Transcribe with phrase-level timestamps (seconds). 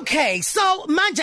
[0.00, 1.20] Okay, so manje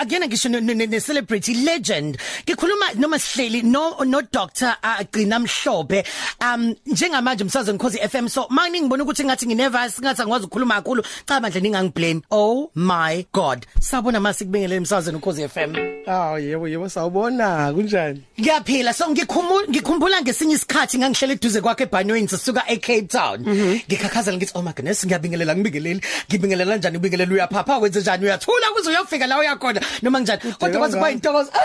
[0.00, 2.16] again ngisho ne celebrity legend.
[2.46, 4.72] Ngikhuluma noma sihleli no no Dr.
[5.10, 6.06] Gcina Mhlophe.
[6.40, 11.02] Um njengamanje umsazweni Khosi FM so manje ngibona ukuthi ngathi nginervous ngathi angikwazi ukukhuluma kakhulu.
[11.26, 12.22] Cha manje ningangiblame.
[12.30, 13.66] Oh my god.
[13.80, 15.74] Sabona mase kubingelele umsazweni Khosi FM.
[16.06, 18.22] Ah yebo yebo sawubona kunjani?
[18.38, 23.40] Ngiyaphila so ngikhumbula ngikhumbula ngesinye isikhathi ngangihlele eduze kwakhe eBanweni sisuka eCape Town.
[23.40, 23.80] Mhm.
[23.88, 26.00] Ngikhakhazela ngithi oh my goodness ngiyabingelela ngibingeleli.
[26.28, 30.40] Ngibingelela kanjani ubingelela uyaphapha wenze njani uyathula kuze uyofika la uyakhona noma njani?
[30.58, 31.50] Kodwa kwaze kuba intokozo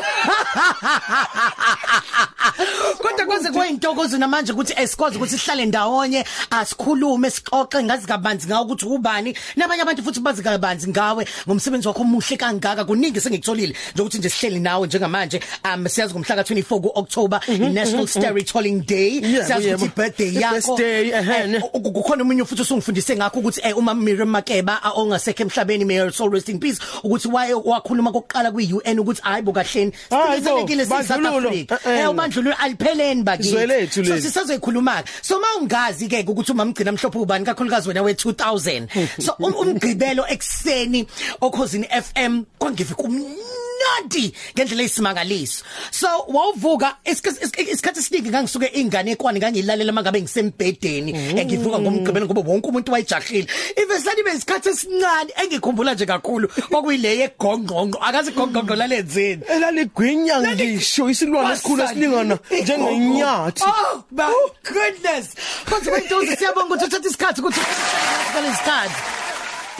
[3.01, 8.65] kodwa kwaze kuba intokozo namanje ukuthi esikwazi ukuthi sihlale ndawonye asikhulume sixoxe ngazi kabanzi ngawo
[8.65, 9.37] ukuthi ubani.
[9.55, 11.27] Nabanye abantu futhi bazi kabanzi ngawe.
[11.47, 16.35] Ngomsebenzi wakho omuhle kangaka kuningi sengikutholile nje ukuthi nje sihleli nawe njengamanje um siyazi ngomhla
[16.35, 17.39] ka24 kuOctober
[17.73, 19.21] National Storytelling Day.
[19.21, 24.81] Siyazi ukuthi birthday yakho birthday ehene kukhona umunye futhi usungifundise ngakho ukuthi uma Miriam Makeba
[24.95, 26.79] ongasekho emhlabeni may her soul rest in peace.
[27.03, 31.79] Ukuthi waye wakhuluma kokuqala kwi-UN ukuthi hayibo kahleni siqikelekile si South Africa.
[31.85, 38.01] Eh ubandlululo alipheleni bakithi so sisazoyikhuluma so mawungazi ke ukuthi umamgcina mhlophe ubani kakhulukazi wena
[38.01, 38.87] we2000
[39.21, 41.07] so umgqibelo ekseni
[41.41, 43.03] okhosini FM kwangivika
[43.75, 45.63] umnandi ngendlela eyisimangaliso.
[45.91, 52.91] So wawuvuka isikhathi esiningi ngangisuke ingane ekwani ngangilalela mangabe ngisembhedeni engivuka ngomgqibelo ngoba wonke umuntu
[52.91, 53.47] wayejahile.
[53.75, 59.43] Ivesani besikhathi esincane engikhumbula nje kakhulu kwakuyile yegongqonqo akazi igongqonqo lalenzeni.
[59.47, 63.63] Elaligwinya ngisho isilwane esikhulu esilingana njengenyathi.
[63.63, 65.35] Oh my goodness.
[65.69, 67.61] Kodwa kwentozi siyabonga ukuthi uthatha isikhathi ukuthi
[68.31, 69.24] ngalesikhathi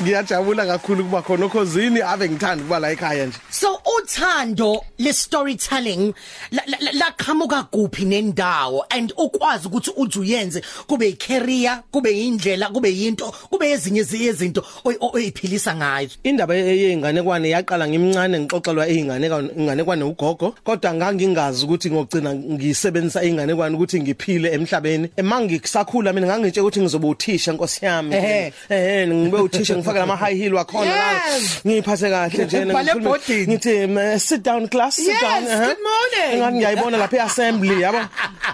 [0.02, 3.38] ngiyajabula kakhulu kuba khona okhosini ave ngithanda kuba la ekhaya nje.
[3.50, 6.14] So uthando le storytelling
[6.94, 8.84] laqhamuka kuphi nendawo?
[8.92, 15.76] And ukwazi ukuthi uthi uyenze kube icareer kube indlela kube yinto kube ezinye izinto oyiphilisa
[15.76, 16.10] ngayo.
[16.24, 20.56] Indaba yeinganekwane yaqala ngimncane ngixoxelwa einganekwane inganekwane ugogo.
[20.64, 25.10] Kodwa ngangingazi ukuthi ngogcina ngisebenzisa einganekwane ukuthi ngiphile emhlabeni.
[25.16, 28.16] Emangisakhula mina ngangitshe ukuthi ngizoba uthisha nkosi yami.
[28.16, 31.22] Eh ngibe uthisha ngifaka lama high heel wakhona la
[31.66, 32.66] ngiphathe kahle nje
[33.48, 35.44] ngithi sit down class sit down.
[35.44, 36.42] good morning.
[36.42, 38.00] Ngathi ngiyayibona lapha eassembly yabo.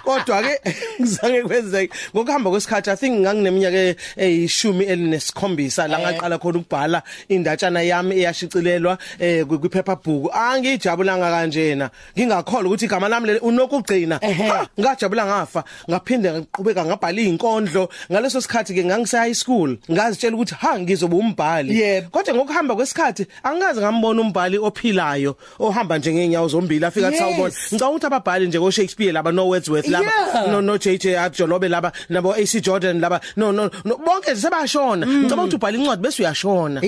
[0.04, 0.60] Kodwa ke
[1.00, 8.16] ngizange kwenzeke ngokuhamba kwesikhathi i think ngangineminyaka eyishumi elinesikhombisa la ngaqala khona ukubhala indatshana yami
[8.16, 11.90] eyashicilelwa eh kwiphepha book angijabulanga kanjena.
[12.16, 14.20] Ngingakholwa ukuthi igama lami leli unokugcina.
[14.80, 15.64] Ngajabula ngafa.
[15.90, 22.02] Ngaphinde ngiqhubeka ngabhala izinkondlo ngaleso sikhathi ke ngangise high school ngazitshela ukuthi ha ngizoba umbhali.
[22.10, 27.54] Kodwa ngokuhamba kwesikhathi angazi ngambona umbhali ophilayo ohamba nje ngeenyawo zombili afika athi sawubona.
[27.54, 30.10] Ngicabanga ukuthi ababhali nje ko Shakespeare laba no Wordsworth laba
[30.50, 35.06] no no JJ Ajolobe laba nabo AC Jordan laba no no bonke sebashona.
[35.06, 36.80] Ngicabanga ukuthi ubhala incwadi bese uyashona.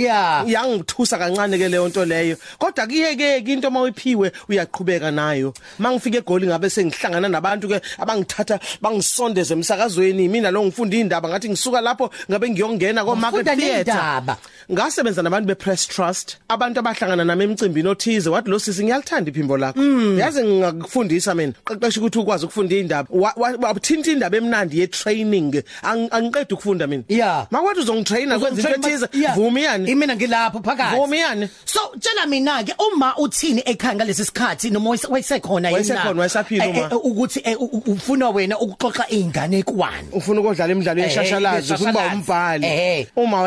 [0.47, 2.37] Yangithusa kancane ke leyo nto leyo.
[2.59, 5.55] Kodwa kuyeke into mawuphiwe uyaqhubeka nayo.
[5.79, 11.81] Mangifika egoli ngabe sengihlangana nabantu ke abangithatha bangisondeze emsakazweni mina lo ngifunda indaba ngathi ngisuka
[11.81, 13.87] lapho ngabe ngiyongena ko market
[14.25, 19.31] theatre ngasebenza nabantu be press trust abantu abahlangana nami emcimbini othize wathi lo sisi ngiyalithanda
[19.31, 19.81] iphimbo lakho.
[20.19, 23.09] Yazi ngingakufundisa mina qeqesha ukuthi ukwazi ukufunda indaba.
[23.37, 27.05] Wabuthinta indaba emnandi ye training angiqeda ukufunda mina.
[27.09, 29.91] Yeah makwathi uzongitraina kwenza into ethize vumi yani.
[29.91, 30.97] Imina ngilapho phakathi.
[30.97, 31.49] Vumi yani.
[31.65, 36.91] So tshela mina ke uma uthini ekhaya ngalesi sikhathi noma wayesekhona yena wayesekhona wayesaphila uma.
[36.97, 37.43] ukuthi
[37.87, 40.09] ufuna wena ukuxoxa izingane kwani?
[40.13, 43.09] Ufuna ukudlala imidlalo yeshashalazi ufuna uba umbhali.
[43.17, 43.43] Uma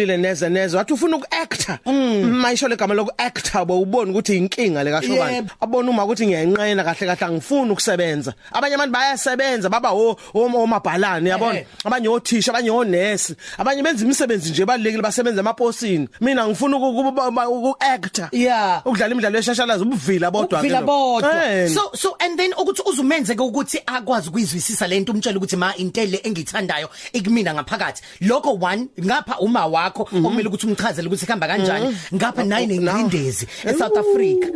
[0.00, 1.78] wayengajabulile neze neze wathi ufuna ukuactor.
[2.22, 5.48] Mayisho legama lokuactor bawubona ukuthi inkinga le kashobani.
[5.60, 8.34] Abona uma ukuthi ngiyanqena kahle kahle angifuni ukusebenza.
[8.52, 9.90] Abanye abantu bayasebenza baba
[10.34, 11.64] omabhalani yabona?
[11.84, 16.08] Abanye othisha abanye onesi abanye benza imisebenzi nje balekile basebenza emaposini.
[16.20, 18.28] Mina ngifuna ukuactor.
[18.32, 21.68] Yeah ukudlala imidlalo yeshashalazi ubuvila bodwa ke bodwa.
[21.68, 26.20] So so and then ukuthi uzumenze ke ukuthi akwazi ukuyizwisisa lento umtshela ukuthi ma intele
[26.24, 28.02] engithandayo ikumina ngaphakathi.
[28.20, 33.96] Lokho one ngapha uma wakho okumele ukuthi umchazele ukuthi khamba kanjani ngapha nayi nengindezi eSouth
[33.96, 34.48] Africa.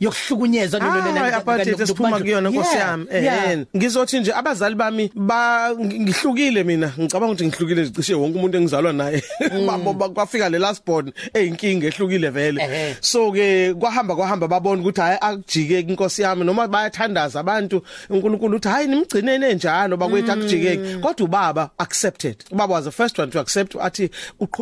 [0.00, 3.06] Yokuhlukunyezwa nona apartheid esiphuma kuyona nkosi yami.
[3.10, 6.92] Eh ngizothi nje abazali bami ba ngihlukile mina.
[6.98, 9.22] Ngicabanga ukuthi ngihlukile zicishe wonke umuntu engizalwa naye.
[10.14, 12.96] Kwafika le last born eyinkinga ehlukile vele.
[13.00, 17.82] So ke kwahamba kwahamba babona ukuthi hayi akujike inkosi yami noma bayathandaza abantu.
[18.10, 22.36] uNkulunkulu uthi hayi nimgcinene njalo bakwethu akujike kodwa ubaba accepted.
[22.50, 24.10] Ubaba was the first one to accept athi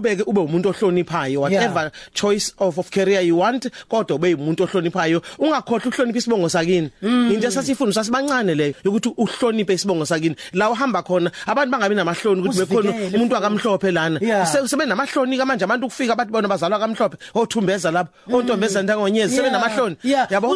[0.05, 1.91] uqhubeke ube umuntu ohloniphayo whatever yeah.
[2.13, 5.23] choice of of career you want kodwa ube umuntu ohloniphayo.
[5.39, 6.91] Ungakhohle uhlonipha isibongo sakini.
[7.03, 10.37] Into esasifundiswa sibancane leyo ukuthi uhloniphe isibongo sakini.
[10.53, 14.21] La uhamba khona abantu bangabi namahloni ukuthi bekhona umuntu akamhlophe lana.
[14.47, 17.17] Sebe namahloni manje abantu ukufika bathi bona bazalwa kamhlophe.
[17.35, 19.97] Othumbeza lapho ontombeza ntangonyezi sebe namahloni.
[20.05, 20.55] Yabo?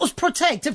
[0.00, 0.66] Usprotect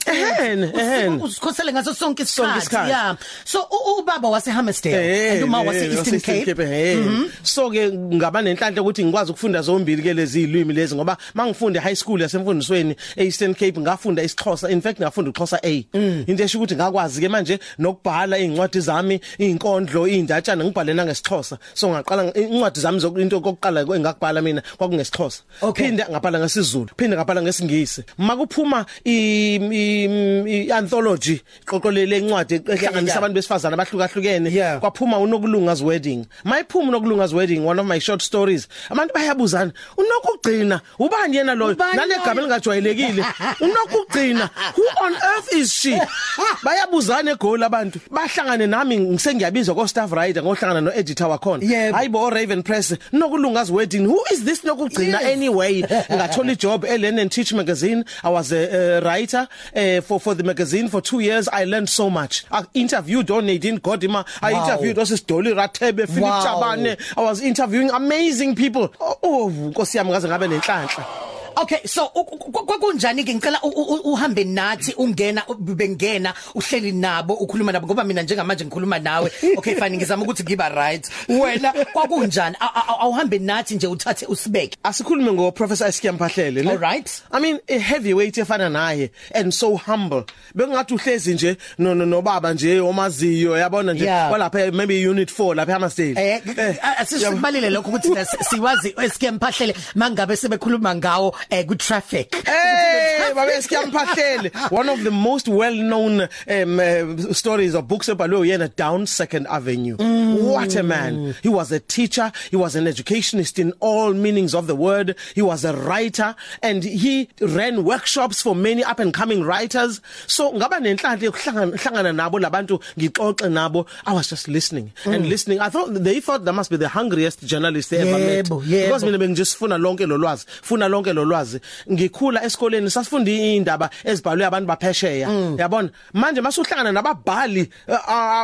[1.22, 2.90] usikhosele ngaso sonke isikhathi.
[2.90, 3.18] Yeah.
[3.46, 3.68] So
[4.00, 6.56] ubaba wase Hammersdale and uma wase Eastern Cape.
[6.56, 7.30] Mhm.
[7.44, 11.96] so ke ngaba nenhlanhla ukuthi ngikwazi ukufunda zombili ke lezi ilwimi lezi ngoba mangifunde high
[11.96, 14.70] school yasemfundisweni eEastern Cape ngafunda isiXhosa.
[14.70, 15.86] In fact ngafunda uXhosa A.
[15.94, 16.24] Mm.
[16.28, 21.58] into esho ukuthi ngakwazi ke manje nokubhala incwadi zami inkondlo indatshana ngibhale nangesixhosa.
[21.74, 25.42] So ngaqala incwadi zami zokuinto kokuqala engakubhala mina kwakungesixhosa.
[25.76, 28.04] Phinde ngabhala ngesizulu phinde ngabhala ngesingisi.
[28.18, 36.26] Makuphuma i anthology qoqolele incwadi ehlanganisa abantu besifazana abahlukahlukene kwaphuma unokulunga's wedding.
[36.44, 38.68] Mayiphuma unokulunga's wedding one of my short stories.
[38.90, 41.76] Abantu bayabuzana unokugcina ubani yena loyo?
[41.76, 43.26] Nalegama lingajwayelekile
[43.60, 45.92] unokugcina who on earth is she?
[46.64, 48.00] Bayabuzana egoli abantu.
[48.12, 54.06] Bahlangane nami ngisengiyabizwa ko staff writer ngohlangana no editor wakhona hayibo Raven Press nokulunga's wedding.
[54.06, 55.82] Who is this nokugcina anyway?
[56.10, 58.04] Ngathola ijob e Learn and Teach magazine.
[58.24, 61.48] I was a, a writer uh, for for the magazine for 2 years.
[61.48, 62.46] I learned so much.
[62.52, 64.26] I interviewed on Nadine Godima.
[64.42, 64.66] I wow.
[64.66, 66.44] interviewed Osisdoli Rathebe Philip wow.
[66.46, 66.98] Chabane.
[67.18, 68.90] I was interviewing amazing people.
[69.00, 71.29] Oh nkosi yami ngaze ngabe nenhlanhla.
[71.62, 73.60] Okay so kwakunjani ke ngicela
[74.06, 79.32] uhambe nathi ungena bengena uhleli nabo ukhuluma nabo ngoba mina njengamanje ngikhuluma nawe.
[79.58, 81.10] Okay fine ngizama ukuthi ngiba right.
[81.28, 82.56] Wena kwakunjani?
[83.00, 84.78] Awuhambe nathi nje uthathe usibeke.
[84.84, 87.24] Asikhulume ngo professor Eskia Mphahlele all right.
[87.32, 90.26] I mean a heavyweight efana naye and so humble.
[90.56, 94.06] Bengathi uhlezi nje no no baba nje omaziyo yabona nje?
[94.06, 98.10] Walapha maybe unit 4 lapha amastate eh, eh asisibalile lokho ukuthi
[98.50, 101.36] siwazi Eskia Mphahlele mangabe sebekhuluma ngawo.
[101.52, 102.36] Eh ku traffic.
[102.46, 108.30] Hey babe siyamphahlele one of the most well known um, uh, stories or books about
[108.30, 109.98] yena down second avenue.
[109.98, 110.44] Mm.
[110.44, 111.36] what a man.
[111.42, 115.42] He was a teacher he was an educationist in all meanings of the word he
[115.42, 120.02] was a writer and he ran workshops for many up and coming writers.
[120.28, 123.88] So ngaba nenhlanhla yokuhlangana nabo labantu ngixoxe nabo.
[124.06, 125.16] I was just listening mm.
[125.16, 125.60] and listening.
[125.60, 128.50] I thought they thought there must be the hungriest journalist they ever met.
[128.50, 131.39] Because mina bengijisifuna lonke lolwazi funa lonke lolwazi.
[131.40, 131.60] Ulwazi
[131.92, 135.56] ngikhula esikoleni sasifunda indaba ezibhalwe abantu baphesheya mm.
[135.60, 137.70] yabona manje masuhlangana nababhali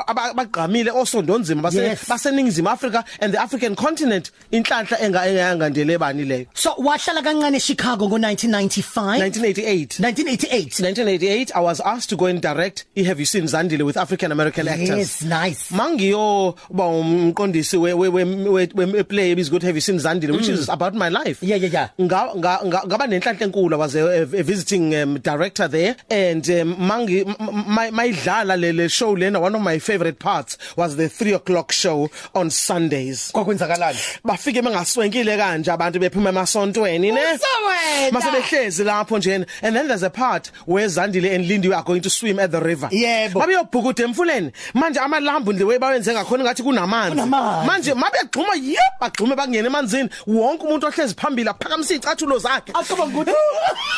[0.07, 7.21] abagqamile osondonzima base baseningizimu Africa and the African continent inhlanhla engayangandele bani leyo so wahlala
[7.21, 13.19] kancane eChicago ngo1995 1988 1988 1988 I was asked to go and direct i Have
[13.19, 18.07] You Seen Zandile with African American actors yes nice mangiyo ba umqondisi we we
[18.73, 20.53] we play ebizwa ukuthi Have You Seen Zandile which mm.
[20.53, 24.95] is about my life yeah yeah yeah nga ngaba nenhlanhla enkulu was a, a visiting
[24.95, 25.95] um, director there.
[26.09, 29.39] And um, mangi mayidlala le show lena.
[29.39, 33.31] One of my favorite parts was the 3 o'clock show on Sundays.
[33.31, 34.19] Kwakwenzakalani?
[34.23, 37.37] Bafike bengaswenkile kanje abantu bephuma emasontweni ne?
[38.11, 42.01] Mase behlezi lapho nje and then there's a part where Zandile and Lindy are going
[42.01, 42.87] to swim at the river.
[42.87, 43.39] Yebo.
[43.39, 44.51] Babe yobhukuda emfuleni.
[44.73, 47.21] Manje amalambu the way bawenze ngakhona ngathi kunamanzi.
[47.65, 50.09] Manje mabe gxuma yep bagxume bakungena emanzini.
[50.27, 52.64] Wonke umuntu ohlezi phambili aphakamisa icathulo zakhe.
[52.73, 53.33] acabanga ukuthi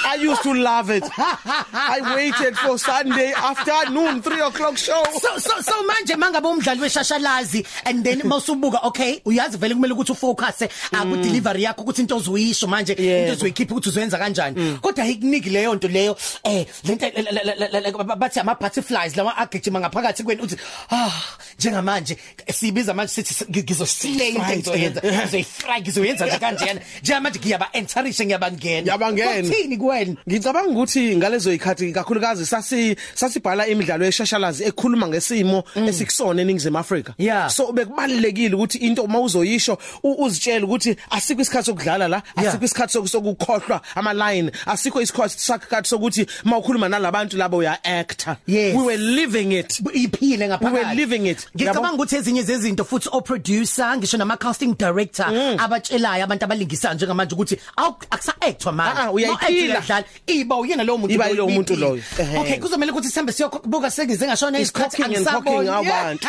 [0.10, 1.04] I used to love it.
[1.20, 5.04] I waited for Sunday afternoon 3 o'clock show.
[5.20, 10.12] So so so manje mangabe umdlali weshashalazi and then mawusubuka okay uyazi vele kumele ukuthi
[10.12, 10.62] ufocus
[10.92, 11.22] aku mm.
[11.22, 14.56] delivery yakho ukuthi into ozuyisho manje into ozoyikhipha ukuthi uzoyenza kanjani.
[14.60, 14.78] Mm.
[14.82, 20.58] kodwa ikuniki leyo nto leyo eh lento bathi ama butterflies lawa agijima ngaphakathi kweni uthi
[20.92, 21.12] ah
[21.60, 22.18] njengamanje
[22.54, 26.82] sibiza manje sithi ngizoslay into enzoyenza ngizoyifry ngizoyenza kanjena.
[27.02, 34.06] Njengamanje ngiyaba encourage ngiyabangena yabangena uthini kuwena ngicabanga ukuthi ngalezo ikhathi kakhulukazi sasi sasibhala imidlalo
[34.06, 35.88] yeshashalazi ekhuluma ngesimo mm.
[35.88, 37.50] esikusona eningizimu Afrika yeah.
[37.50, 42.50] so bekubalekile ukuthi into mawuzoyisho uzitshela ukuthi asikho isikhathi sokudlala la yeah.
[42.50, 48.76] asikho isikhathi sokukhohlwa ama line asikho isikhathi sokuthi mawukhuluma nalabantu labo uya actor yes.
[48.76, 53.10] we were living it iphile ngaphakathi we were living it ngicabanga ukuthi ezinye zezinto futhi
[53.12, 55.60] o producer ngisho nama casting director mm.
[55.60, 59.02] abatshelayo abantu abalingisayo njengamanje ukuthi akusa actwa manje.
[59.02, 59.82] Ah uyayiphila.
[59.82, 62.04] Dlala iba uyena lowo muntu iba lowo muntu loyo.
[62.40, 65.70] Okay kuzomela ukuthi sihambe siyobuka sekize ngashona isikhathi angisaboni.
[65.70, 66.28] abantu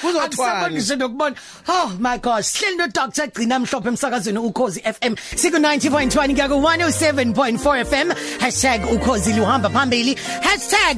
[0.00, 0.70] kuzothwala.
[0.70, 1.36] Ngisho nokubona.
[1.68, 6.54] Oh my gosh hleli no doctor gcina mhlophe emsakazweni ukhozi FM siku 90.1 kuya ku
[6.54, 8.12] 107.4 FM
[8.94, 10.16] #ukhozi luhamba phambili.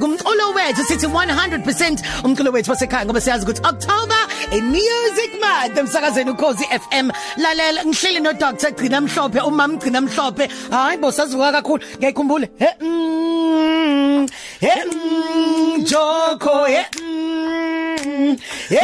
[0.01, 6.31] #umculo wethu sithi 100% umculo wethu wasekhaya ngoba siyazi ukuthi October a music manje emsakazweni
[6.31, 10.49] ukhozi FM lalela ngihleli no Dr Gcina Mhlophe umama Gcina Mhlophe.
[10.71, 11.83] Hayi bo sazuka kakhulu.
[11.99, 14.29] Ngiyikhumbule he mm,
[14.61, 18.37] he mm, Joko he mm,
[18.69, 18.83] he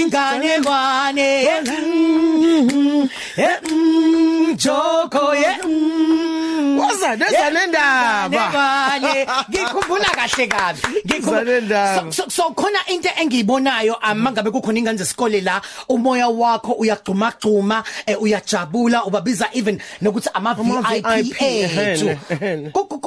[0.00, 1.28] ingane kwane
[3.36, 3.48] he
[4.56, 6.31] Joko he
[6.86, 8.28] waza neza nendaba.
[8.50, 10.80] Ngane ngikhumbula kahle kabi.
[11.06, 12.12] Ngikhumbula.
[12.12, 17.84] so, so khona into engiyibonayo amangabe kukhona ingane zesikole la umoya wakho uyagcuma gcuma
[18.20, 22.18] uyajabula ubabiza even nokuthi ama VIP ethu.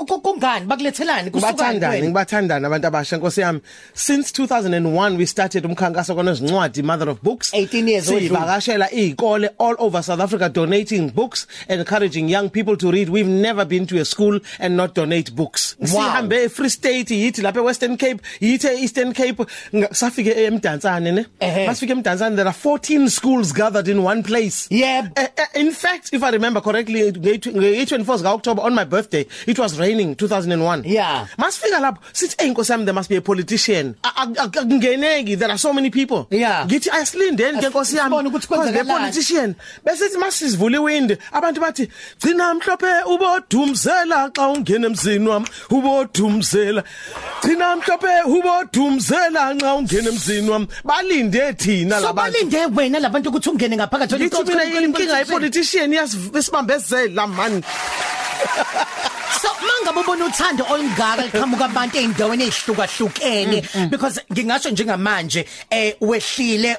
[0.06, 3.18] Kungani bakulethelani kusuka ngibathandana abantu abasha.
[3.18, 3.62] Nkosi yami
[3.94, 7.54] since 2001 we started umkhankaso kona izincwadi mother of books.
[7.54, 8.22] 18 years old.
[8.22, 13.10] Sivakashela izikole all over South Africa donating books encouraging young people to read.
[13.10, 15.76] We've never been to a school and not donate books.
[15.80, 15.88] Wow.
[15.88, 19.38] sihambe Free State yithi lapha eWestern Cape yithi eEastern Cape.
[19.92, 21.26] Safike emdantsane ne?
[21.68, 24.68] Masifike emdantsane there are 14 schools gathered in one place.
[24.70, 29.26] Yeah uh, uh, in fact if i remember correctly nge24 ka October on my birthday
[29.48, 31.28] it was raining 2001 yeah.
[31.38, 33.96] Masifika lapho sithi hey inkosi yami there must be a politician.
[34.04, 36.28] Akungeneki there are so many people.
[36.30, 36.66] Yeah.
[36.66, 38.32] Ngithi asilindeni ke inkosi yami?
[38.32, 39.56] because the politician.
[39.86, 41.18] Bese sithi masivule iwind.
[41.32, 46.84] Abantu bathi gcina mhlophe ubodumzela xa ungena emzini wami ubodumzela.
[47.42, 50.68] Gcina mhlophe ubodumzela nxa ungena emzini wami.
[50.84, 57.28] Balinde thina labantu so balinde wena labantu ukuthi ungene ngaphakathi ngithi mina inkinga yepolitician yasibambezela
[57.28, 57.64] man.
[59.42, 66.78] So mangabe ubona uthando olungaka liqhamuka abantu eindaweni ezihlukahlukene because ngingasho njengamanje eh wehlile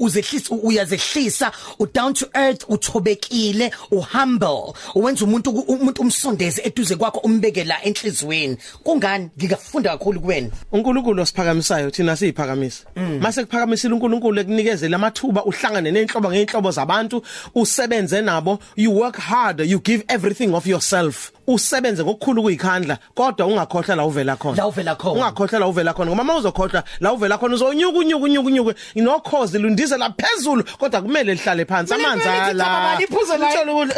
[0.00, 7.18] uzehlisa uyazehlisa u down to earth uthobekile u humble uwenza umuntu umuntu umsondeze eduze kwakho
[7.18, 8.56] umbeke la enhlizweni.
[8.84, 9.30] Kungani?
[9.38, 10.48] Ngikafunda kakhulu kuwena.
[10.72, 12.84] uNkulunkulu osiphakamisayo thina siyiphakamisa.
[13.20, 17.22] Mase kuphakamisile uNkulunkulu ekunikeze lamathuba uhlangane nenhlobo ngeenhlobo zabantu
[17.54, 21.32] usebenze nabo you work hard you give everything of yourself.
[21.46, 24.56] Usebenze ngokukhulu kuyikhandla kodwa ungakhohlwa la uvela khona.
[24.56, 25.14] La uvela khona.
[25.14, 29.96] Ungakhohlwa la uvela khona ngoba mawuzokhohlwa la uvela khona uzonyuka unyuka unyuka unyuka inokhozi lundize
[29.96, 31.94] la phezulu kodwa kumele lihlale phansi.
[31.94, 32.98] Amanzi ala.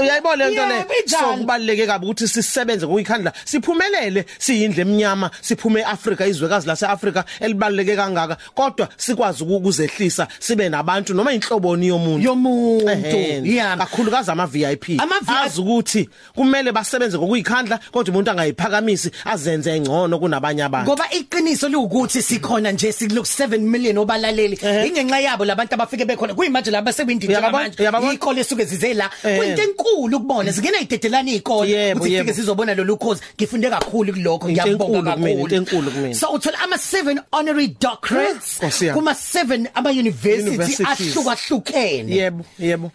[0.02, 0.84] uyayibona lento le?
[1.06, 7.96] So kubaleke kabi ukuthi sisebenze ngokuyikhandla siphumelele siyindle eminyama siphume eAfrika izwekazi lase Africa elibaleke
[7.96, 8.36] kangaka.
[8.54, 12.26] Kodwa sikwazi ukuzehlisa sibe nabantu noma inhloboni yomuntu.
[12.26, 13.46] Yomuntu.
[13.46, 20.64] Yeah kakhulukazi ama VIP azi ukuthi kumele basebenze ngokuyikhandla kodwa umuntu angayiphakamisi azenze engcono kunabanye
[20.64, 20.90] abantu.
[20.90, 24.58] Ngoba iqiniso liwukuthi sikhona nje sikulok 7 million obalaleli.
[24.86, 26.34] Ingenxa yabo labantu abafike bekhona.
[26.34, 27.90] Kuyimanje laba sebindini njengamanje.
[28.14, 29.10] Ikole esuke zize la.
[29.22, 30.50] Kwinto enkulu ukubona.
[30.50, 34.48] Zingena idedelana izikole ukuthi fike sizobona lolu course ngifunde kakhulu kulokho.
[34.50, 35.54] Ngiyabonga kakhulu.
[35.54, 36.14] enkulu kumina.
[36.14, 38.60] So uthola ama 7 honorary doctorates
[38.92, 42.16] kuma 7 ama university ahlukahlukene.
[42.16, 42.90] Yebo yebo.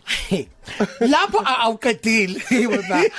[0.99, 3.09] Lapho awuqedile wena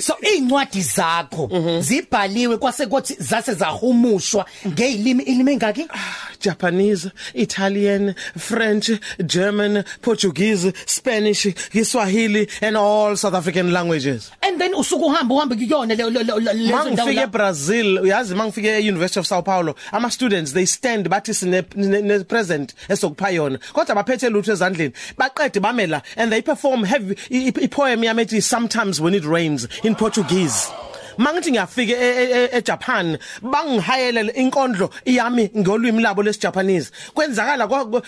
[0.00, 5.88] so incwadi zakho zibhaliwe kwase kuthi zase zahumushwa ngeilimi ilimi engaki?
[6.40, 8.90] Japanese Italian French
[9.26, 14.30] German Portuguese Spanish Kiswahili and all South African languages.
[14.42, 19.42] And then usuku uhamba uhamba kuyona lezo ndawo mangifike eBrazil uyazi mangifike eUniversity of Sao
[19.42, 23.58] Paulo ama students they stand bathi sine ne present esokupha yona.
[23.72, 27.14] Kodwa baphethe lutho ezandleni baqede bamela and they perform heavy
[27.68, 30.70] ipoem yami ethi sometimes when it rains in Portuguese.
[31.20, 31.94] Mangithi ngiyafika
[32.58, 38.02] eJapan bangihayele inkondlo iyami ngolwimi labo lesijapanese kwenzakala kwa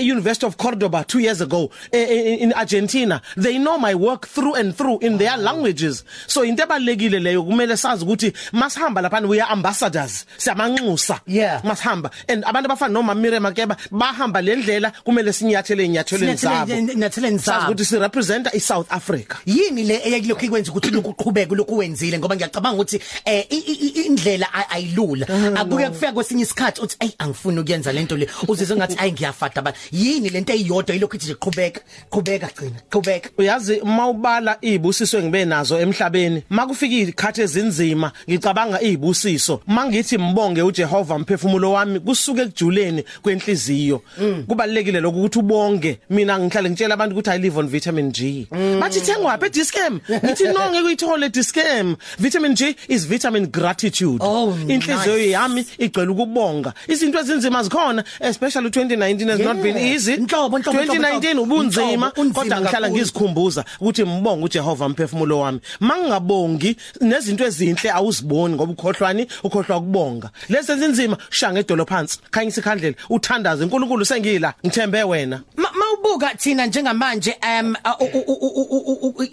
[0.00, 3.20] University of Cordoba 2 years ago in Argentina.
[3.36, 6.04] They know my work through and through in their languages.
[6.26, 10.26] So into ebalekile leyo kumele sazi ukuthi masihamba lapha we are ambassadors.
[10.38, 11.20] Siyamanxusa.
[11.26, 11.62] Yeah.
[11.62, 12.10] masihamba.
[12.28, 16.74] And abantu abafana noma Mire Makeba bahamba lendlela kumele sinyathele inyathelweni zabo.
[16.74, 19.36] inyathelweni zabo sazi ukuthi si represent i South Africa.
[19.46, 23.46] Yini le eyakilokho ikwenza ukuthi lokuqhubeka lokhu wenzile ngoba ngiyacabanga ukuthi eh
[24.06, 25.26] indlela ayilula.
[25.56, 28.28] Akuye kufika kwesinye isikhathi uthi ay angifuni ukuyenza lento le.
[28.48, 30.94] Uzizwe ngathi ay ngiyafata ba yini lento eyodwa?
[30.94, 31.80] Ilokhu ithi qhubeka
[32.10, 33.30] qhubeka gcina qhubeka.
[33.38, 41.72] Uyazi mawubala izibusiso ngibe nazo emhlabeni makufika izikhathi ezinzima ngicabanga izibusiso mangithi mbonge uJehova mphefumulo
[41.72, 44.02] wami kusuke ekujuleni kwenhliziyo.
[44.46, 45.98] Kubalekile lokho ukuthi ubonge.
[46.10, 48.46] Mina ngihlale ngitshela abantu ukuthi i live on vitamin G.
[48.80, 51.96] Bathi thengwa Discam ngithi no ngeke uyithole Discam
[52.34, 54.18] vitamin G is vitamin gratitude.
[54.20, 55.30] Oh, inhliziyo nice.
[55.30, 56.72] yami igcwele ukubonga.
[56.88, 59.52] Izinto ezinzima zikhona especially 2019 has yeah.
[59.52, 60.16] not been easy.
[60.16, 65.60] Nhlobo 2019 ubunzima kodwa ngihlala ngizikhumbuza ukuthi mbonga uJehova mphefumulo wami.
[65.80, 72.96] Mangingabongi nezinto ezinhle awuziboni ngoba ukhohlwani ukhohlwa ukubonga lezi ezinzima shanga edolo phansi khanyisa ikhandlela
[73.10, 73.64] uthandaze.
[73.64, 74.54] uNkulunkulu sengila.
[74.66, 75.40] Ngithembe wena.
[76.04, 77.76] Sokubuka thina njengamanje um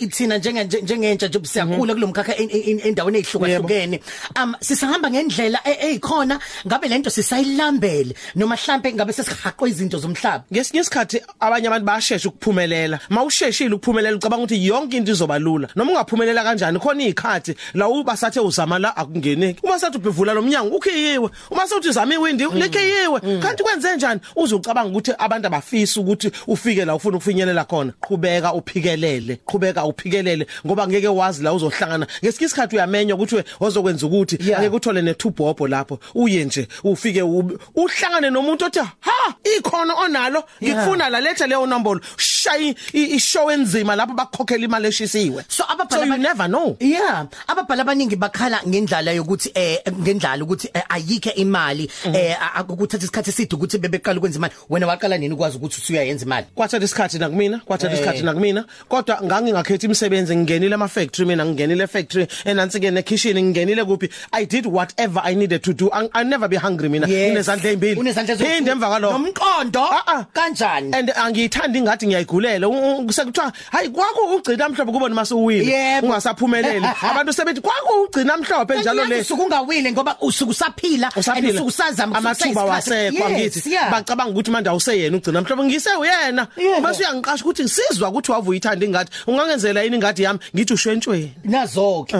[0.10, 4.01] thina njenge njengentsha nje siyakhula kulomkhakha endaweni ezihlukahlukene
[4.36, 10.44] um sisahamba ngendlela ezikhona ngabe lento sisayilambele noma mhlambe ngabe sesihaqwa izinto zomhlaba?
[10.51, 13.00] Ngesinye isikhathi abanye abantu bayashesha ukuphumelela.
[13.10, 15.68] Mawusheshile ukuphumelela ucabanga ukuthi yonke into izoba lula.
[15.75, 20.42] Noma ungaphumelela kanjani khona izikhathi la uba sathe uzama la akungeneki uma sathi ubhevula lo
[20.42, 24.22] mnyango ukhiyiwe uma sothi uzama iwindi lekhiyiwe kanti kwenze njani?
[24.36, 30.88] Uzucabanga ukuthi abantu abafisa ukuthi ufike la ufuna ukufinyelela khona qhubeka uphikelele qhubeka uphikelele ngoba
[30.88, 32.08] ngeke wazi la uzohlangana.
[32.24, 36.00] Ngesikhathi isikhathi uyamenywa ukuthi wozokwenza ukuthi angeke uthole nethubhobho lapho.
[36.15, 42.75] Uye nje ufike uhlangane nomuntu othi ha ikhono onalo ngifuna la lethe leyo nombolo shaya
[42.94, 45.44] ishow enzima lapho bakukhokhela imali eshisiwe.
[45.48, 46.77] So ababhala so you never know.
[46.80, 47.25] Yeah.
[47.48, 52.15] Ababhala abaningi bakhala ngendlala yokuthi eh ngendlala ukuthi eh, ayikhe imali mm-hmm.
[52.15, 52.38] eh
[52.70, 54.53] ukuthatha isikhathi eside ukuthi bebeqala ukwenza imali.
[54.70, 56.48] Wena waqala nini ukwazi ukuthi usuyayenza imali?
[56.55, 62.27] Kwathatha isikhathi nakumina kwathatha isikhathi nakumina kodwa ngangingakhethi imisebenzi ngingenile ama factory mina ngingenile factory
[62.46, 64.10] enansi ke ne kitchen ngingenile kuphi?
[64.31, 65.89] I did whatever i needed to do.
[65.91, 67.08] I, I never be hungry mina.
[67.08, 68.13] Nginezandla ezimbili.
[68.36, 69.17] Phinde emva kwalokho.
[69.17, 69.88] Nomqondo?
[70.34, 70.93] Kanjani?
[70.93, 72.67] And angiyithandi ingathi ngiyayigulela
[73.12, 76.86] sekuthiwa hayi kwakho ugcina mhlophe kubona masuwile ungasaphumeleli.
[77.12, 79.22] Abantu sebethi kwakho ugcina mhlophe njalo le.
[79.22, 85.17] usuku ungawile ngoba usuku usaphila and usuku usazama amathuba wasekho angithi bacabanga ukuthi manje awuseyena
[85.17, 85.63] ugcina mhlophe.
[85.63, 86.40] Ngise uyena.
[86.55, 90.39] Bese uyangiqasha ukuthi sizwa ukuthi wavu uyithanda ingathi ungangenzela yini ingadi yami?
[90.55, 92.17] Ngithi ushwentshweni nazo ke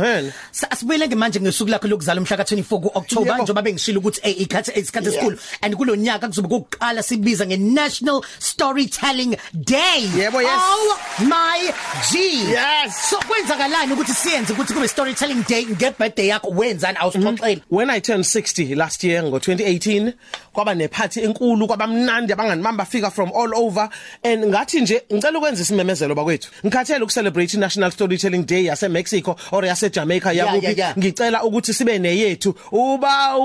[0.70, 5.10] asibuyele ke manje ngesuku lakho lokuzalwa umhla ka24 kuOctober njengoba bengishilo ukuthi hey ikhathi isikhathi
[5.10, 5.38] esikhulu.
[5.62, 10.02] And kulonyaka kuzobe kokuqala sibiza ngeNational Storytelling Day.
[10.16, 10.62] Yebo yes.
[10.62, 11.74] Oh my
[12.12, 12.20] g.
[12.52, 13.10] Yes.
[13.10, 15.66] So kwenzakalani ukuthi siyenze ukuthi kube storytelling day?
[15.66, 16.98] Ngebirthday yakho wenzani?
[16.98, 20.14] Awusixoxela when i turned 60 last year ngo 2018
[20.54, 23.90] kwaba neparty enkulu kwabamnandi abangani bami bafika from all over.
[24.24, 26.50] And ngathi nje ngicela ukwenza isimemezelo bakwethu.
[26.66, 30.94] Ngikhathele ukucelebrate national storytelling day yase Mexico or yase Jamaica yakuphi?
[30.98, 32.56] ngicela ukuthi sibe neyethu.
[32.72, 33.38] Uba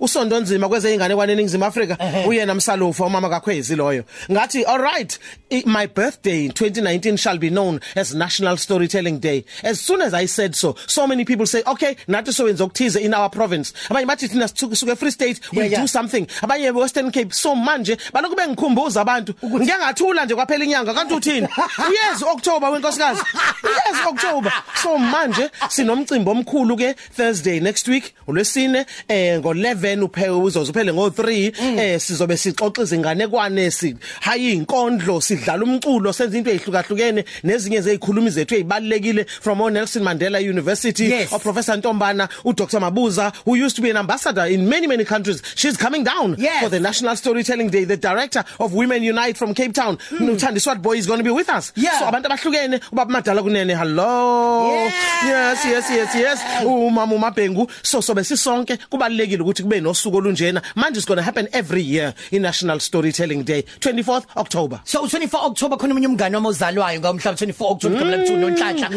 [0.00, 4.04] usondonzima kweze ingane kwaneningizimu Africa uyena msalofu umama kakhwezi loyo.
[4.30, 5.18] Ngathi all right
[5.66, 9.44] my birthday in 2019 shall be known as national storytelling day.
[9.62, 13.00] As soon as i said so so many people say okay nathi so wenza ukuthize
[13.00, 13.72] in our province.
[13.88, 15.80] Abanye bathi thina suke free state we yeah, yeah.
[15.80, 16.26] do something.
[16.42, 19.34] Abanye western cape so manje balokhu bengikhumbuza abantu.
[19.44, 21.48] Ngeke ngathula nje kwaphela inyanga kanti uthini?
[21.88, 23.20] Uyezi october wenkosikazi.
[23.62, 24.52] Uyezi october.
[24.82, 31.52] So manje sinomcimbi omkhulu ke thursday next week ulwesine eh ngo11 uphe uzoze uphele ngo3
[31.80, 38.54] eh sizobe sixoxa izinganekwane si hayi inkondlo sidlala umculo senza into ezihlukahlukene nezinye zezikhulumi zethu
[38.54, 41.32] ezibalekile from Nelson Mandela University yes.
[41.32, 45.04] or Professor Ntombana u Dr Mabuza who used to be an ambassador in many many
[45.04, 45.42] countries.
[45.54, 46.62] She's coming down yes.
[46.62, 49.89] for the National Storytelling Day the director of Women Unite from Cape Town.
[49.98, 50.26] Mm.
[50.26, 51.72] Nuthandiswa Boy is going to be with us?
[51.76, 51.98] Yeah.
[51.98, 54.72] so abantu abahlukene ubaba madala kunene hello.
[54.72, 54.92] Yeah.
[55.26, 56.40] yes yes yes yes.
[56.64, 60.62] Umama uMabhengu so sobe sisonke kubalekile ukuthi kube nosuku olunjena.
[60.76, 64.80] Manje it's going to happen every year in National Storytelling Day 24th October.
[64.84, 68.88] So 24 October khona umunye umngane wami ozalwayo ngomhla 24 October kamla mthu nonhlanhla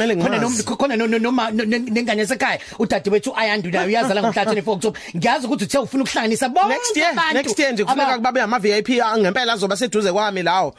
[0.77, 4.99] khona khona noma nengane esekhaya udade wethu ayandu nayo uyazala ngomhla 24 October.
[5.15, 8.89] Ngiyazi ukuthi uthe ufuna ukuhlanganisa bonke next year next year nje kufuneka kubabe ama VIP
[9.17, 10.75] ngempela azoba seduze kwami lawo.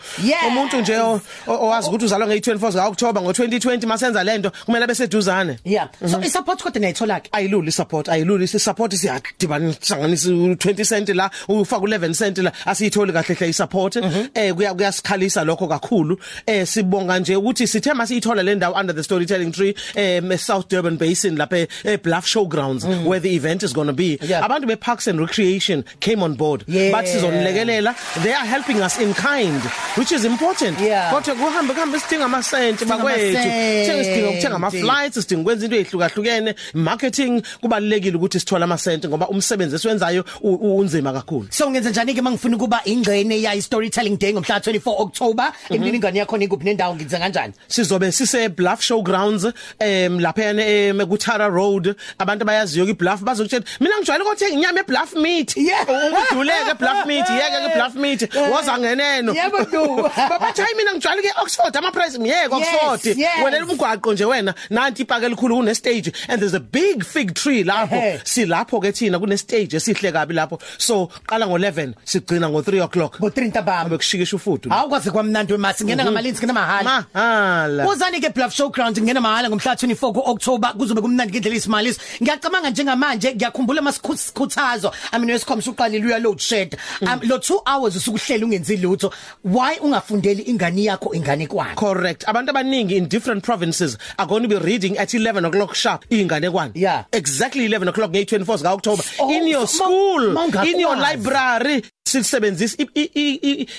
[0.49, 0.99] Umuntu nje
[1.47, 5.88] owazi ukuthi uzalwa nge24 ka October ngo2020 masenza lento kumele bese seduzane yeah.
[6.07, 8.49] So i support kodwa nayithola ke ayiluli support ayiluli.
[8.49, 13.97] Si support siyadibanisa 20 cent la ufaka 11 cent la asiyitholi kahle hle i support
[14.35, 16.19] eh kuya kuyasikhalisa lokho kakhulu.
[16.47, 20.97] Eh sibonga nje ukuthi sithe masiyithola le ndawo under the storytelling tree eh South Durban
[20.97, 23.05] Basin lapha e Bluff Showgrounds mm.
[23.05, 24.19] where the event is going to be.
[24.23, 24.45] Yeah.
[24.45, 26.64] abantu be Parks and Recreation came on board.
[26.67, 26.93] Yeah.
[26.93, 29.62] but sizonilekelela they are helping us in kind.
[29.96, 30.78] Which is important.
[30.80, 31.11] Yeah.
[31.12, 33.38] kodwa kuhambe kuhambe sidinga ama cent bakwethu
[33.87, 39.07] thenga sidinga ukuthenga ama flights sidinga ukwenza into ezihlukahlukene marketing kubalekile ukuthi sithola ama cent
[39.07, 41.46] ngoba umsebenzi esiwenzayo unzima kakhulu.
[41.50, 45.52] So ngenza njani ke mangifuna kuba ingxenye ya storytelling day ngomhla 24 October?
[45.70, 47.52] Imniningane yakho nikuphi nendawo ngizenza kanjani?
[47.68, 49.46] Sizobe sise Bluff Showgrounds
[49.78, 51.94] em lapha em kuTara Road.
[52.18, 55.57] Abantu bayaziyo ke Bluff bazokutshela mina ngijwayele ukuthi inyama eBluff meat.
[55.57, 58.35] Uduleke Bluff meat yeke ke Bluff meat.
[58.52, 59.35] Woza ngeneno.
[59.35, 63.18] Yebo du babathi hayi mina ngijwayele ke Oxford ama price ngiyeke Oxford.
[63.44, 67.64] wena umgwaqo nje wena nanti ipake elikhulu kune stage and there's a big fig tree
[67.64, 68.20] lapho.
[68.25, 70.61] Silapho ke thina kune stage esihle kabi lapho.
[70.79, 73.18] So qala ngo11 sigcina ngo3 o'clock.
[73.20, 78.55] Ngo3 ntambama bekushikisha ufudu awukwazi kwamnandi wemasi ngena ngamalinzi ngena mahala mahala uzani ke Bluff
[78.55, 84.92] Showground ngena mahala ngomhla 24 kuOctober kuzobe kumnandi ngendlela isimaliso ngiyacabanga njengamanje ngiyakhumbula masikhuthazo.
[85.12, 86.77] I mean wesikhomsha uqalile uya load shed.
[87.03, 89.12] Um lo 2 hours usukuhlela ungenzi lutho.
[89.44, 91.74] Why why ungafundeli ingane yakho ingane kwani?
[91.76, 92.24] Correct.
[92.26, 96.50] Abantu abaningi in different provinces are going to be reading at 11 o'clock sharp ingane
[96.50, 96.72] kwani?
[96.74, 99.02] Yeah exactly 11 o'clock nge 24 ka October.
[99.18, 101.82] Oh, in your school in your library
[102.22, 102.77] sisebenzisa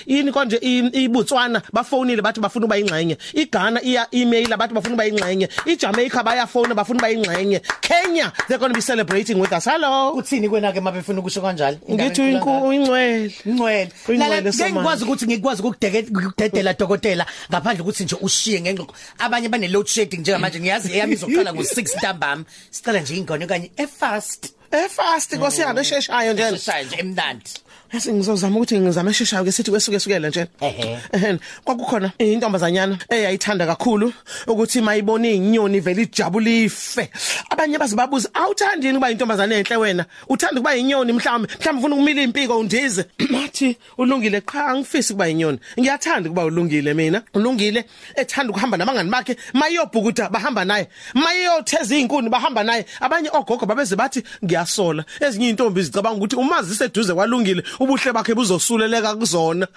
[0.06, 5.50] yini konje ibutswana bafonile bathi bafuna uba ingxenye iGhana iya email bathi bafuna uba ingxenye
[5.65, 9.65] iJamaica bayafona bafuna uba ingxenye Kenya they're going to be celebrating with us.
[9.65, 10.13] Hello?
[10.15, 11.78] Uthini kwena ke mabefuna ukusho kanjalo?
[11.91, 18.93] Ngithi ingcwele ingcwele lala ngikwazi ukuthi ngikwazi ukudedela dokotela ngaphandle ukuthi nje ushiye ngengqondo.
[19.19, 20.60] Abanye bane load shedding njengamanje.
[20.60, 22.43] Ngiyazi eyami izoqala ngo6 ntambama.
[22.71, 24.54] Sicela nje ingane okanye e fast.
[24.71, 26.43] E fast nkosiyana esheshayo nje.
[26.43, 27.52] Esheshayo nje emnandi.
[27.93, 30.48] Yasi ngizozama ukuthi ngizame esheshayo ke sithi kwesuke sukela nje.
[30.62, 31.39] Ehe.
[31.63, 34.13] Kwakukhona intombazanyana eyayithanda kakhulu
[34.48, 37.10] ukuthi mayibona izinyoni vele ijabulife.
[37.50, 40.06] Abanye bazibabuza awuthandi yini kuba intombazane enhle wena?
[40.30, 43.06] Uthanda kuba inyoni mhlawumbe mhlawumbe ufuna ukumila impiko undize.
[43.30, 45.60] Mathi ulungile cha angifisi kuba inyoni.
[45.80, 47.21] Ngiyathanda kuba ulungile mina.
[47.34, 50.88] Ulungile ethanda ukuhamba nabangani bakhe mayiyobhukuda bahamba naye.
[51.13, 52.86] Mayiyotheza izinkuni bahamba naye.
[53.00, 55.06] Abanye ogogo babeze bathi ngiyasola.
[55.19, 59.68] Ezinye intombi zicabanga ukuthi umazi seduze kwalungile ubuhle bakhe buzosuleleka kuzona.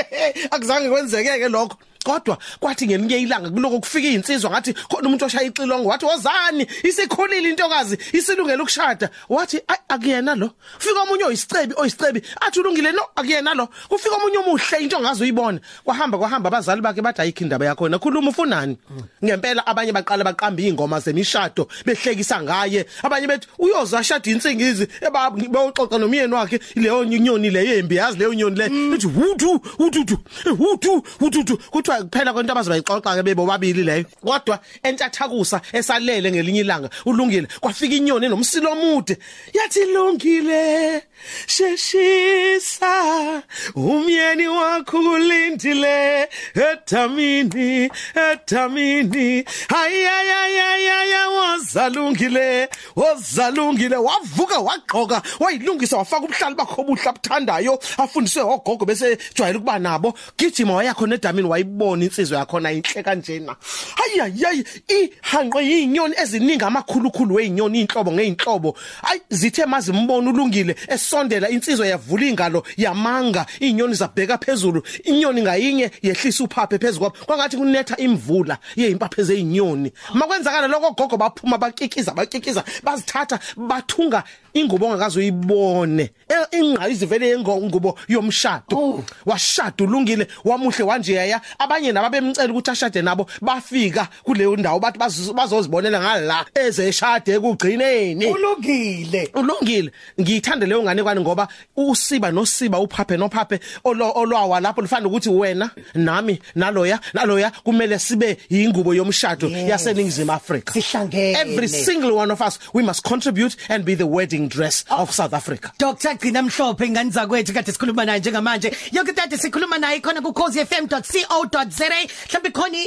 [0.54, 1.76] Akuzange kwenzekeke lokho.
[2.04, 7.50] Kodwa kwathi ngelinye ilanga kuloko kufika izinsizwa ngathi khona umuntu oshaya ixilongo wathi wozani isikhulile
[7.50, 9.10] intokazi isilungela ukushada.
[9.28, 10.50] Wathi akuyena lo.
[10.78, 13.02] Fika omunye oyisicebi oyisicebi athi ulungile no?
[13.16, 13.68] Akuyena lo.
[13.88, 15.60] Kufika omunye omuhle into ngazo uyibona.
[15.84, 18.76] Kwahamba kwahamba abazali bakhe bathi ayikho indaba yakho na khuluma ufunani?
[19.24, 22.86] Ngempela abanye baqala baqamba izingoma zemishado behlekisa ngaye.
[23.02, 28.56] Abanye bethi uyoza shada insingizi ebaxoxa nomyeni wakhe leyo nyoni leyo embi yazi leyo nyoni
[28.56, 28.64] le.
[28.94, 30.18] Ethi hudu hudu
[30.58, 34.04] hudu hudu kuthi kuthiwa kuphela kwento abazibayixoxa ke bebo babili leyo.
[34.24, 39.18] Kodwa entathakusa esalele ngelinye ilanga ulungile kwafika inyoni nomsilo omude.
[39.52, 41.02] Yathi lungile
[41.46, 43.42] sheshisa
[43.74, 57.08] umyeni wakho kulindile ethamini ethamini ayayayaya wazalungile wazalungile wavuka wagqoka wayilungisa wafaka ubuhlali bakho obuhle
[57.08, 60.14] abuthandayo afundiswe ogogo bese jwayele ukuba nabo.
[60.38, 63.56] Gijima wayakho nedamini wayibo uyibona insizwe yakhona inhle kanjena.
[63.96, 72.26] Hayiyayi ihanqwe yinyoni eziningi amakhulukhulu weinyoni inhlobo ngeinhlobo ayi zithe mazimbona ulungile esondela insizwe yavula
[72.26, 77.26] ingalo yamanga inyoni zabheka phezulu inyoni ngayinye yehlisa uphaphe phezulu kwabo.
[77.26, 79.92] Kwangathi kunetha imvula yezimpaphe zezinyoni.
[80.14, 84.22] Makwenzakala lokho gogo baphuma bakikiza bakikiza bazithatha bathunga
[84.54, 88.76] ingubo ongakazi uyibone e, ingqayizi vele yengubo yomshado.
[88.76, 89.04] Oh.
[89.26, 91.40] washada ulungile wamuhle wanje yaya
[91.74, 94.98] abanye nababemcela ukuthi ashade nabo bafika kuleyo ndawo bathi
[95.34, 98.26] bazozibonela ngala ezeshade ekugcineni.
[98.26, 99.30] Ulungile.
[99.34, 99.90] Ulungile.
[100.20, 106.38] Ngiyithanda leyo ngane kwani ngoba usiba nosiba uphaphe nophaphe olwawa lapho lifana ukuthi wena nami
[106.54, 111.36] naloya naloya kumele sibe ingubo yomshado yaseningizimu Africa sihlangene.
[111.36, 115.02] Every single one of us we must contribute and be the wedding dress oh.
[115.02, 115.72] of South Africa.
[115.78, 118.76] Dr Gcina Mhlophe ingane zakwethu kade sikhuluma naye njengamanje.
[118.92, 122.78] Yonke tade sikhuluma naye khona ku cozfm.co co.za mhlawumbe khona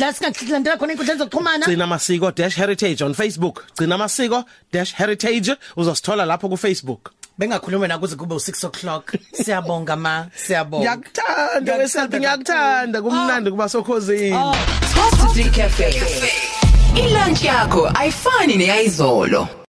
[0.00, 3.64] la singakulandela khona inkundla zokuxhumana gcina masiko-heritage on facebook.
[3.76, 9.14] Gcina masiko-heritage uzosithola lapho ku Facebook bengakhuluma nakuze kube u6 o'clock.
[9.32, 10.26] Siyabonga ma.
[10.36, 10.96] Siyabonga.
[10.96, 13.02] Ngiyakuthanda weselfi ngiyakuthanda.
[13.02, 14.30] Kumnandi kuba sokhozini
[14.94, 16.02] Top 3 Cafe
[16.96, 19.48] Ilunch yakho ayifani neyizolo